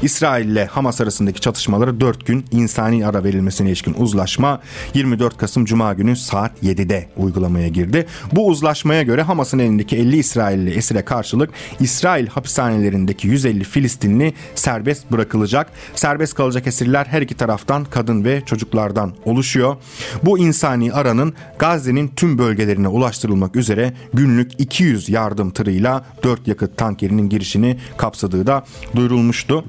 [0.02, 4.60] İsrail ile Hamas arasındaki çatışmalara 4 gün insani ara verilmesine ilişkin uzlaşma
[4.94, 8.06] 24 Kasım Cuma günü saat 7'de uygulamaya girdi.
[8.32, 15.72] Bu uzlaşmaya göre Hamas'ın elindeki 50 İsrailli esire karşılık İsrail hapishanelerindeki 150 Filistinli serbest bırakılacak.
[15.94, 19.76] Serbest kalacak esirler her iki taraftan kadın ve çocuklardan oluşuyor.
[20.22, 27.28] Bu insani aranın Gazze'nin tüm bölgelerine ulaştırılmak üzere günlük 200 yardım tırıyla 4 yakıt tankerinin
[27.28, 28.64] girişini kapsadığı da
[29.42, 29.64] Что?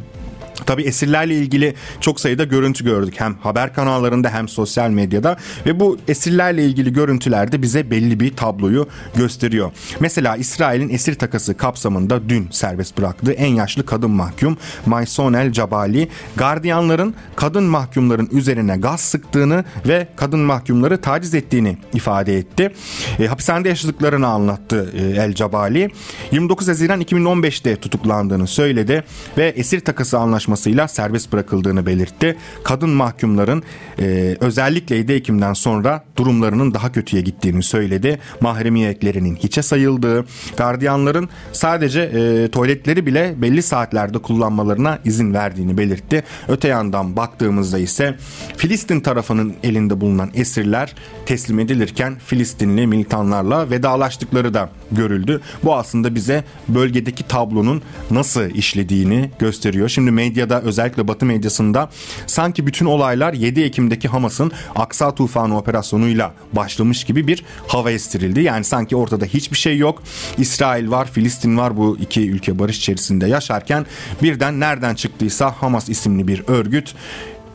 [0.65, 5.97] Tabi esirlerle ilgili çok sayıda görüntü gördük hem haber kanallarında hem sosyal medyada ve bu
[6.07, 9.71] esirlerle ilgili görüntülerde bize belli bir tabloyu gösteriyor.
[9.99, 16.09] Mesela İsrail'in esir takası kapsamında dün serbest bıraktığı en yaşlı kadın mahkum Mayson El Cabali
[16.35, 22.73] gardiyanların kadın mahkumların üzerine gaz sıktığını ve kadın mahkumları taciz ettiğini ifade etti.
[23.19, 25.89] E, hapishanede yaşadıklarını anlattı e, El Cabali.
[26.31, 29.03] 29 Haziran 2015'te tutuklandığını söyledi
[29.37, 32.37] ve esir takası anlaşmasıyla serbest bırakıldığını belirtti.
[32.63, 33.63] Kadın mahkumların
[33.99, 38.19] e, özellikle 7 Ekim'den sonra durumlarının daha kötüye gittiğini söyledi.
[38.41, 40.25] Mahremiyetlerinin hiçe sayıldığı,
[40.57, 46.23] gardiyanların sadece e, tuvaletleri bile belli saatlerde kullanmalarına izin verdiğini belirtti.
[46.47, 48.15] Öte yandan baktığımızda ise
[48.57, 55.41] Filistin tarafının elinde bulunan esirler teslim edilirken Filistinli militanlarla vedalaştıkları da görüldü.
[55.63, 59.89] Bu aslında bize bölgedeki tablonun nasıl işlediğini gösteriyor.
[59.89, 61.89] Şimdi medyada özellikle Batı medyasında
[62.27, 68.41] sanki bütün olaylar 7 Ekim'deki Hamas'ın Aksa Tufanı operasyonuyla başlamış gibi bir hava estirildi.
[68.41, 70.03] Yani sanki ortada hiçbir şey yok.
[70.37, 73.85] İsrail var, Filistin var bu iki ülke barış içerisinde yaşarken
[74.21, 76.95] birden nereden çıktıysa Hamas isimli bir örgüt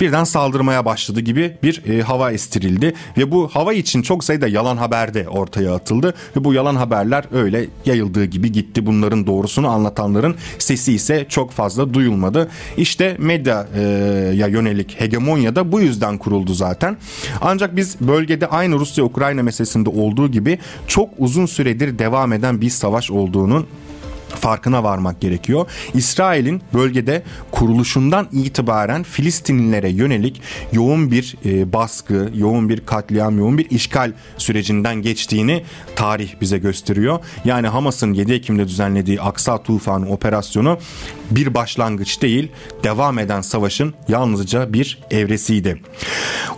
[0.01, 4.77] birden saldırmaya başladı gibi bir e, hava estirildi ve bu hava için çok sayıda yalan
[4.77, 8.87] haber de ortaya atıldı ve bu yalan haberler öyle yayıldığı gibi gitti.
[8.87, 12.49] Bunların doğrusunu anlatanların sesi ise çok fazla duyulmadı.
[12.77, 16.97] İşte medyaya yönelik hegemonya da bu yüzden kuruldu zaten.
[17.41, 23.11] Ancak biz bölgede aynı Rusya-Ukrayna meselesinde olduğu gibi çok uzun süredir devam eden bir savaş
[23.11, 23.67] olduğunun
[24.39, 25.67] farkına varmak gerekiyor.
[25.95, 33.71] İsrail'in bölgede kuruluşundan itibaren Filistinlilere yönelik yoğun bir e, baskı, yoğun bir katliam, yoğun bir
[33.71, 35.65] işgal sürecinden geçtiğini
[35.97, 37.19] tarih bize gösteriyor.
[37.45, 40.79] Yani Hamas'ın 7 Ekim'de düzenlediği Aksa Tufanı operasyonu
[41.31, 42.53] bir başlangıç değil,
[42.85, 45.83] devam eden savaşın yalnızca bir evresiydi.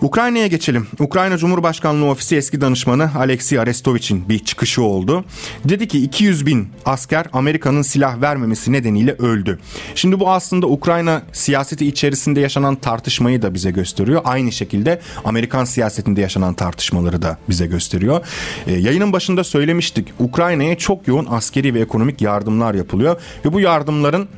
[0.02, 0.86] Ukrayna'ya geçelim.
[0.98, 5.24] Ukrayna Cumhurbaşkanlığı Ofisi eski danışmanı Alexey Arestovich'in bir çıkışı oldu.
[5.64, 7.26] Dedi ki 200 bin asker
[7.70, 9.58] Amerika'nın silah vermemesi nedeniyle öldü.
[9.94, 14.20] Şimdi bu aslında Ukrayna siyaseti içerisinde yaşanan tartışmayı da bize gösteriyor.
[14.24, 18.26] Aynı şekilde Amerikan siyasetinde yaşanan tartışmaları da bize gösteriyor.
[18.66, 20.08] Ee, yayının başında söylemiştik.
[20.18, 24.28] Ukrayna'ya çok yoğun askeri ve ekonomik yardımlar yapılıyor ve bu yardımların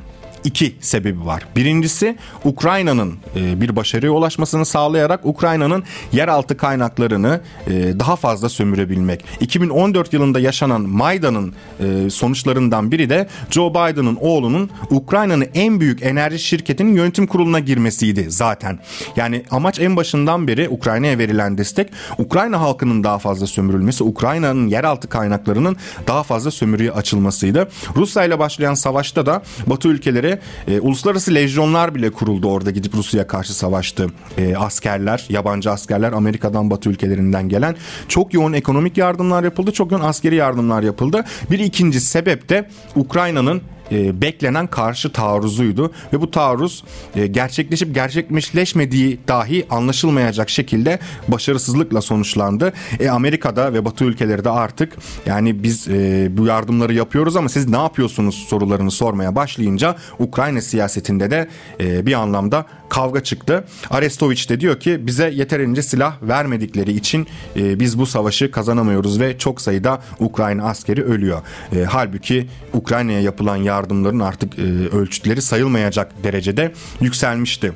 [0.43, 1.43] iki sebebi var.
[1.55, 9.25] Birincisi Ukrayna'nın e, bir başarıya ulaşmasını sağlayarak Ukrayna'nın yeraltı kaynaklarını e, daha fazla sömürebilmek.
[9.39, 16.39] 2014 yılında yaşanan Maydan'ın e, sonuçlarından biri de Joe Biden'ın oğlunun Ukrayna'nın en büyük enerji
[16.39, 18.79] şirketinin yönetim kuruluna girmesiydi zaten.
[19.15, 25.09] Yani amaç en başından beri Ukrayna'ya verilen destek Ukrayna halkının daha fazla sömürülmesi, Ukrayna'nın yeraltı
[25.09, 25.77] kaynaklarının
[26.07, 27.69] daha fazla sömürüye açılmasıydı.
[27.95, 30.32] Rusya ile başlayan savaşta da Batı ülkeleri
[30.67, 34.07] e, uluslararası lejyonlar bile kuruldu orada gidip Rusya'ya karşı savaştı.
[34.37, 37.75] E, askerler, yabancı askerler Amerika'dan Batı ülkelerinden gelen
[38.07, 41.23] çok yoğun ekonomik yardımlar yapıldı, çok yoğun askeri yardımlar yapıldı.
[41.51, 43.61] Bir ikinci sebep de Ukrayna'nın
[43.93, 46.83] e, beklenen karşı taarruzuydu ve bu taarruz
[47.15, 52.73] e, gerçekleşip gerçekleşmediği dahi anlaşılmayacak şekilde başarısızlıkla sonuçlandı.
[52.99, 57.69] E, Amerika'da ve Batı ülkeleri de artık yani biz e, bu yardımları yapıyoruz ama siz
[57.69, 61.47] ne yapıyorsunuz sorularını sormaya başlayınca Ukrayna siyasetinde de
[61.79, 63.63] e, bir anlamda kavga çıktı.
[63.89, 69.37] Arestoviç de diyor ki bize yeterince silah vermedikleri için e, biz bu savaşı kazanamıyoruz ve
[69.37, 71.41] çok sayıda Ukrayna askeri ölüyor.
[71.75, 74.61] E, halbuki Ukrayna'ya yapılan yardımların artık e,
[74.97, 77.73] ölçütleri sayılmayacak derecede yükselmişti.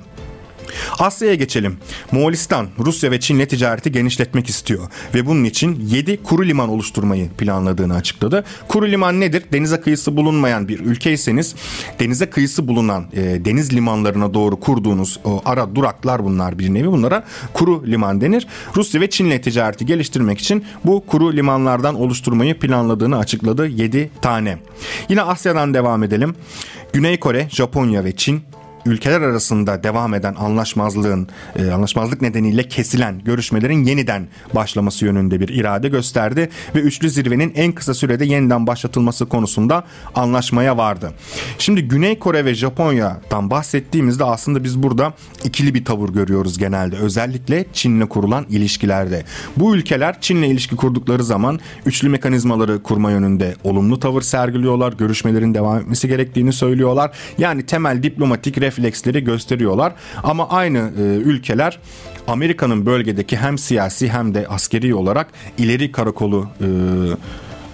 [1.00, 1.78] Asya'ya geçelim.
[2.12, 7.96] Moğolistan, Rusya ve Çin'le ticareti genişletmek istiyor ve bunun için 7 kuru liman oluşturmayı planladığını
[7.96, 8.44] açıkladı.
[8.68, 9.44] Kuru liman nedir?
[9.54, 11.56] Denize kıyısı bulunmayan bir ülkeyseniz
[12.00, 16.88] denize kıyısı bulunan e, deniz limanlarına doğru kurduğunuz o ara duraklar bunlar bir nevi.
[16.88, 17.24] Bunlara
[17.54, 18.48] kuru liman denir.
[18.76, 24.58] Rusya ve Çin'le ticareti geliştirmek için bu kuru limanlardan oluşturmayı planladığını açıkladı 7 tane.
[25.10, 26.36] Yine Asya'dan devam edelim.
[26.94, 28.42] Güney Kore, Japonya ve Çin
[28.88, 35.90] ülkeler arasında devam eden anlaşmazlığın e, anlaşmazlık nedeniyle kesilen görüşmelerin yeniden başlaması yönünde bir irade
[35.90, 39.84] gösterdi ve üçlü zirvenin en kısa sürede yeniden başlatılması konusunda
[40.16, 41.14] anlaşmaya vardı.
[41.58, 45.14] Şimdi Güney Kore ve Japonya'dan bahsettiğimizde aslında biz burada
[45.44, 46.96] ikili bir tavır görüyoruz genelde.
[46.96, 49.24] Özellikle Çin'le kurulan ilişkilerde.
[49.58, 54.94] Bu ülkeler Çin'le ilişki kurdukları zaman üçlü mekanizmaları kurma yönünde olumlu tavır sergiliyorlar.
[54.94, 57.12] Görüşmelerin devam etmesi gerektiğini söylüyorlar.
[57.38, 59.94] Yani temel diplomatik refleksleri gösteriyorlar.
[60.24, 61.80] Ama aynı e, ülkeler
[62.28, 66.68] Amerika'nın bölgedeki hem siyasi hem de askeri olarak ileri karakolu e,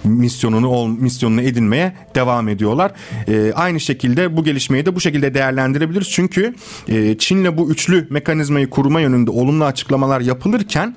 [0.04, 2.92] misyonunu misyonunu edinmeye devam ediyorlar.
[3.28, 6.10] E, aynı şekilde bu gelişmeyi de bu şekilde değerlendirebiliriz.
[6.10, 6.54] Çünkü
[6.88, 10.96] e, Çin'le bu üçlü mekanizmayı kurma yönünde olumlu açıklamalar yapılırken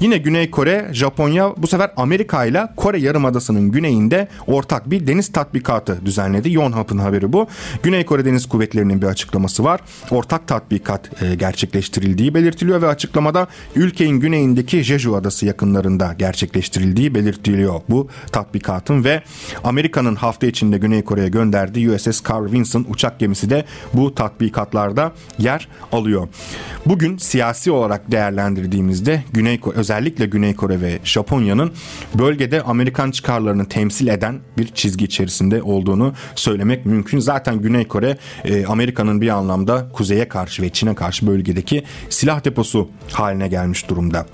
[0.00, 5.98] yine Güney Kore, Japonya bu sefer Amerika ile Kore Yarımadası'nın güneyinde ortak bir deniz tatbikatı
[6.04, 6.52] düzenledi.
[6.52, 7.46] Yonhap'ın haberi bu.
[7.82, 9.80] Güney Kore Deniz Kuvvetleri'nin bir açıklaması var.
[10.10, 13.46] Ortak tatbikat e, gerçekleştirildiği belirtiliyor ve açıklamada
[13.76, 19.22] ülkenin güneyindeki Jeju Adası yakınlarında gerçekleştirildiği belirtiliyor bu tatbikatın ve
[19.64, 23.64] Amerika'nın hafta içinde Güney Kore'ye gönderdiği USS Carl Vinson uçak gemisi de
[23.94, 26.28] bu tatbikatlarda yer alıyor.
[26.86, 31.72] Bugün siyasi olarak değerlendirdiğimizde Güney Kore, özellikle Güney Kore ve Japonya'nın
[32.14, 37.18] bölgede Amerikan çıkarlarını temsil eden bir çizgi içerisinde olduğunu söylemek mümkün.
[37.18, 42.88] Zaten Güney Kore e, Amerika'nın bir anlamda kuzeye karşı ve Çin'e karşı bölgedeki silah deposu
[43.12, 44.26] haline gelmiş durumda.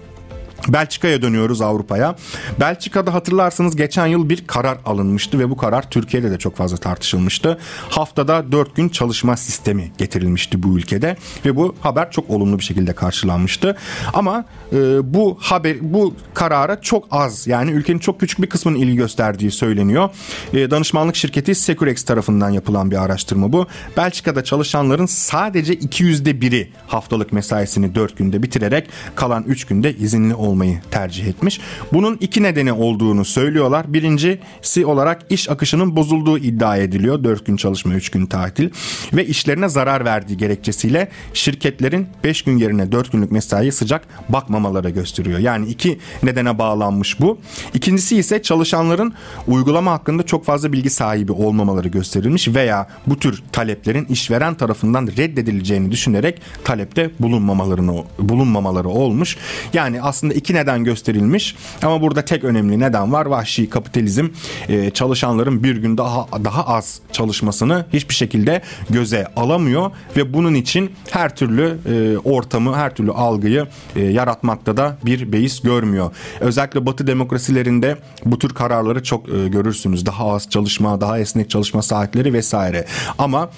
[0.68, 2.16] Belçika'ya dönüyoruz Avrupa'ya.
[2.60, 7.58] Belçika'da hatırlarsanız geçen yıl bir karar alınmıştı ve bu karar Türkiye'de de çok fazla tartışılmıştı.
[7.90, 12.92] Haftada 4 gün çalışma sistemi getirilmişti bu ülkede ve bu haber çok olumlu bir şekilde
[12.92, 13.76] karşılanmıştı.
[14.14, 18.96] Ama e, bu haber bu karara çok az yani ülkenin çok küçük bir kısmının ilgi
[18.96, 20.10] gösterdiği söyleniyor.
[20.52, 23.66] E, danışmanlık şirketi Securex tarafından yapılan bir araştırma bu.
[23.96, 30.80] Belçika'da çalışanların sadece 200'de biri haftalık mesaisini 4 günde bitirerek kalan 3 günde izinli olmayı
[30.90, 31.60] tercih etmiş.
[31.92, 33.92] Bunun iki nedeni olduğunu söylüyorlar.
[33.92, 37.24] Birincisi olarak iş akışının bozulduğu iddia ediliyor.
[37.24, 38.70] 4 gün çalışma 3 gün tatil
[39.12, 45.38] ve işlerine zarar verdiği gerekçesiyle şirketlerin 5 gün yerine 4 günlük mesaiye sıcak bakmamaları gösteriyor.
[45.38, 47.38] Yani iki nedene bağlanmış bu.
[47.74, 49.14] İkincisi ise çalışanların
[49.46, 55.92] uygulama hakkında çok fazla bilgi sahibi olmamaları gösterilmiş veya bu tür taleplerin işveren tarafından reddedileceğini
[55.92, 59.36] düşünerek talepte bulunmamalarını bulunmamaları olmuş.
[59.72, 63.26] Yani aslında iki neden gösterilmiş ama burada tek önemli neden var.
[63.26, 64.28] Vahşi kapitalizm
[64.68, 70.90] e, çalışanların bir gün daha daha az çalışmasını hiçbir şekilde göze alamıyor ve bunun için
[71.10, 73.66] her türlü e, ortamı, her türlü algıyı
[73.96, 76.10] e, yaratmakta da bir beis görmüyor.
[76.40, 80.06] Özellikle Batı demokrasilerinde bu tür kararları çok görürsünüz.
[80.06, 82.86] Daha az çalışma, daha esnek çalışma saatleri vesaire.
[83.18, 83.50] Ama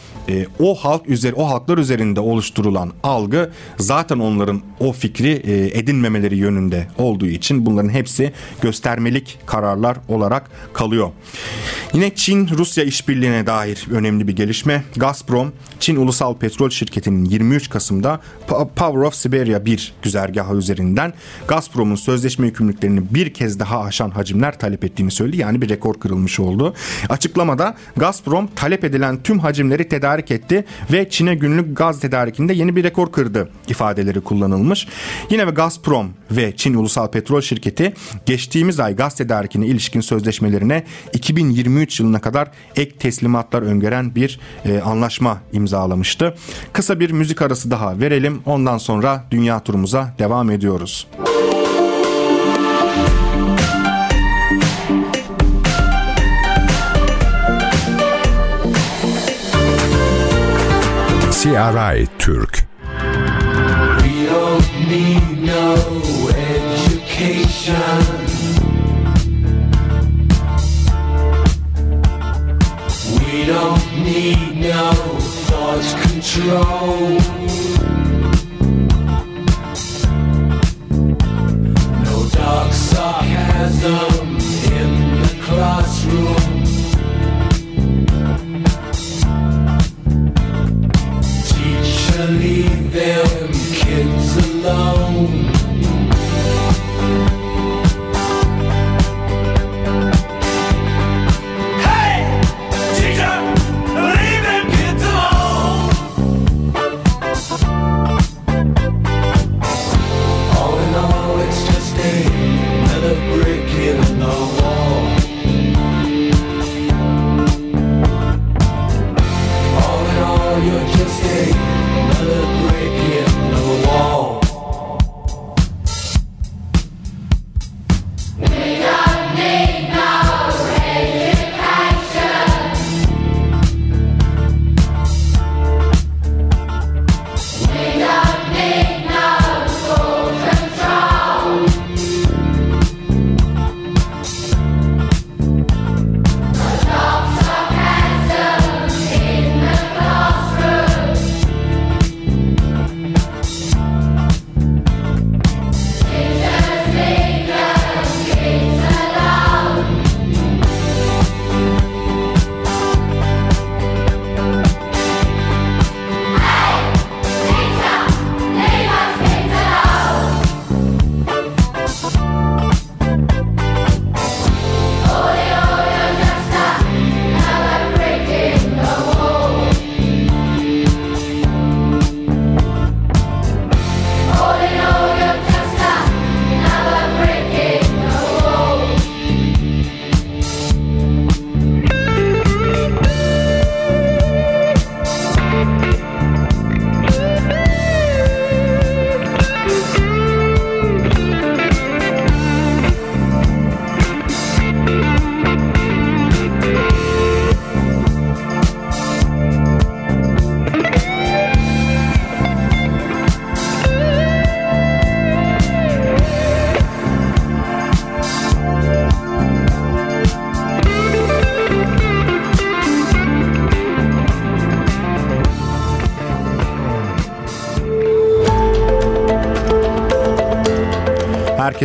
[0.58, 5.42] o halk üzeri o halklar üzerinde oluşturulan algı zaten onların o fikri
[5.74, 11.10] edinmemeleri yönünde önünde olduğu için bunların hepsi göstermelik kararlar olarak kalıyor.
[11.92, 14.84] Yine Çin-Rusya işbirliğine dair önemli bir gelişme.
[14.96, 21.12] Gazprom, Çin Ulusal Petrol Şirketi'nin 23 Kasım'da Power of Siberia 1 güzergahı üzerinden
[21.48, 25.36] Gazprom'un sözleşme yükümlülüklerini bir kez daha aşan hacimler talep ettiğini söyledi.
[25.36, 26.74] Yani bir rekor kırılmış oldu.
[27.08, 32.84] Açıklamada Gazprom talep edilen tüm hacimleri tedarik etti ve Çin'e günlük gaz tedarikinde yeni bir
[32.84, 34.88] rekor kırdı ifadeleri kullanılmış.
[35.30, 37.94] Yine ve Gazprom ve Çin Ulusal Petrol Şirketi
[38.26, 45.40] geçtiğimiz ay gaz tedarikine ilişkin sözleşmelerine 2023 yılına kadar ek teslimatlar öngören bir e, anlaşma
[45.66, 46.34] imzalamıştı.
[46.72, 48.42] Kısa bir müzik arası daha verelim.
[48.46, 51.06] Ondan sonra dünya turumuza devam ediyoruz.
[61.30, 62.66] CRI Türk
[64.02, 65.74] We don't need no
[66.52, 68.02] education.
[73.18, 77.18] We don't need no thought control.
[82.04, 84.24] No dark sarcasm
[84.80, 84.90] in
[85.22, 86.64] the classroom.
[91.48, 94.95] Teacher, leave them kids alone.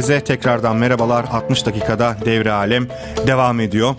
[0.01, 1.25] Herkese tekrardan merhabalar.
[1.31, 2.87] 60 dakikada devre alem
[3.27, 3.95] devam ediyor.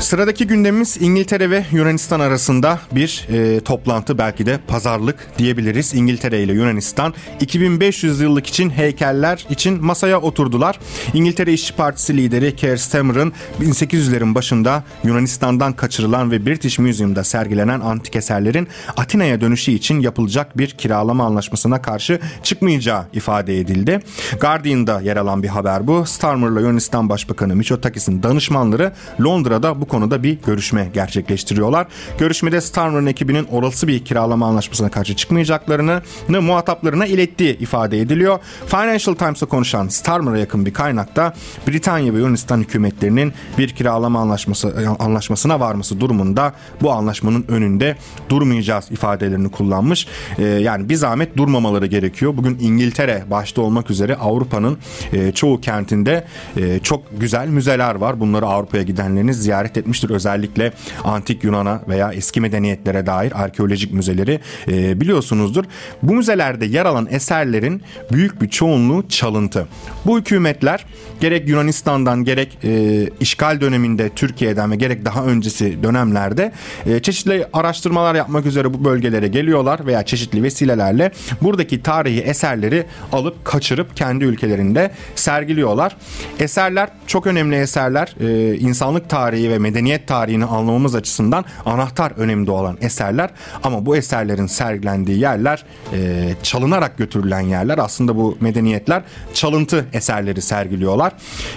[0.00, 5.94] Sıradaki gündemimiz İngiltere ve Yunanistan arasında bir e, toplantı belki de pazarlık diyebiliriz.
[5.94, 10.78] İngiltere ile Yunanistan 2500 yıllık için heykeller için masaya oturdular.
[11.14, 18.16] İngiltere İşçi Partisi lideri Keir Starmer'ın 1800'lerin başında Yunanistan'dan kaçırılan ve British Museum'da sergilenen antik
[18.16, 24.00] eserlerin Atina'ya dönüşü için yapılacak bir kiralama anlaşmasına karşı çıkmayacağı ifade edildi.
[24.40, 26.06] Guardian'da yer alan bir haber bu.
[26.06, 31.86] Starmer'la Yunanistan Başbakanı Mitsotakis'in danışmanları Londra'da bu konuda bir görüşme gerçekleştiriyorlar.
[32.18, 38.38] Görüşmede Starmer'ın ekibinin olası bir kiralama anlaşmasına karşı çıkmayacaklarını muhataplarına ilettiği ifade ediliyor.
[38.66, 41.34] Financial Times'a konuşan Starmer'a yakın bir kaynakta
[41.68, 47.96] Britanya ve Yunanistan hükümetlerinin bir kiralama anlaşması anlaşmasına varması durumunda bu anlaşmanın önünde
[48.28, 50.06] durmayacağız ifadelerini kullanmış.
[50.38, 52.36] Ee, yani bir zahmet durmamaları gerekiyor.
[52.36, 54.78] Bugün İngiltere başta olmak üzere Avrupa'nın
[55.12, 56.24] e, çoğu kentinde
[56.56, 58.20] e, çok güzel müzeler var.
[58.20, 60.10] Bunları Avrupa'ya gidenleriniz ziyaret ziyaret etmiştir.
[60.10, 60.72] Özellikle
[61.04, 65.64] antik Yunan'a veya eski medeniyetlere dair arkeolojik müzeleri e, biliyorsunuzdur.
[66.02, 69.66] Bu müzelerde yer alan eserlerin büyük bir çoğunluğu çalıntı.
[70.06, 70.84] Bu hükümetler
[71.20, 76.52] gerek Yunanistan'dan gerek e, işgal döneminde Türkiye'den ve gerek daha öncesi dönemlerde
[76.86, 81.10] e, çeşitli araştırmalar yapmak üzere bu bölgelere geliyorlar veya çeşitli vesilelerle
[81.42, 85.96] buradaki tarihi eserleri alıp kaçırıp kendi ülkelerinde sergiliyorlar.
[86.38, 88.14] Eserler çok önemli eserler.
[88.20, 93.30] E, insanlık tarihi ve medeniyet tarihini anlamamız açısından anahtar önemli olan eserler
[93.62, 97.78] ama bu eserlerin sergilendiği yerler e, çalınarak götürülen yerler.
[97.78, 99.02] Aslında bu medeniyetler
[99.34, 101.05] çalıntı eserleri sergiliyorlar.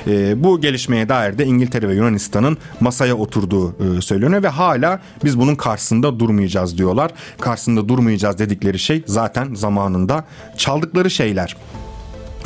[0.08, 5.40] E, bu gelişmeye dair de İngiltere ve Yunanistan'ın masaya oturduğu e, söyleniyor ve hala biz
[5.40, 7.12] bunun karşısında durmayacağız diyorlar.
[7.40, 10.26] Karşısında durmayacağız dedikleri şey zaten zamanında
[10.58, 11.56] çaldıkları şeyler.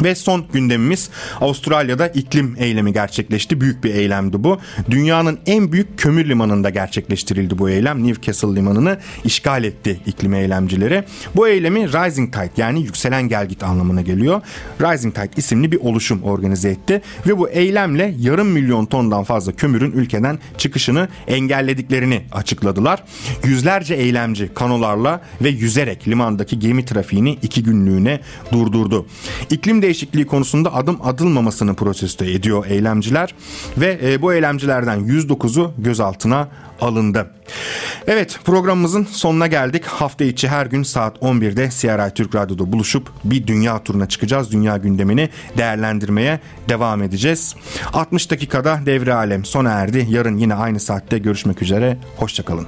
[0.04, 1.10] Ve son gündemimiz
[1.42, 3.62] Avustralya'da iklim eylemi gerçekleşti.
[3.62, 4.60] Büyük bir eylemdi bu.
[4.90, 8.08] Dünyanın en büyük kömür limanında gerçekleştirildi bu eylem.
[8.08, 11.04] Newcastle limanını işgal etti iklim eylemcileri.
[11.36, 14.42] Bu eylemi Rising Tide yani yükselen gelgit anlamına geliyor.
[14.82, 19.92] Rising Tide isimli bir oluşum organize etti ve bu eylemle yarım milyon tondan fazla kömürün
[19.92, 23.04] ülkeden çıkışını engellediklerini açıkladılar.
[23.44, 28.20] Yüzlerce eylemci kanolarla ve yüzerek limandaki gemi trafiğini iki günlüğüne
[28.52, 29.06] durdurdu.
[29.50, 33.36] İklim değişikliği konusunda adım atılmamasını protesto ediyor eylemciler
[33.78, 36.48] ve e, bu eylemcilerden 109'u gözaltına
[36.82, 37.32] alındı.
[38.08, 39.86] Evet programımızın sonuna geldik.
[39.86, 44.52] Hafta içi her gün saat 11'de CRI Türk Radyo'da buluşup bir dünya turuna çıkacağız.
[44.52, 47.56] Dünya gündemini değerlendirmeye devam edeceğiz.
[47.94, 50.08] 60 dakikada devre alem sona erdi.
[50.10, 51.98] Yarın yine aynı saatte görüşmek üzere.
[52.18, 52.68] Hoşçakalın.